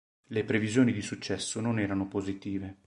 [0.29, 2.79] Le previsioni di successo non erano positive.